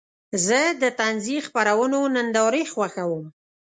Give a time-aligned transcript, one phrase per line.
[0.45, 3.25] زه د طنزي خپرونو نندارې خوښوم.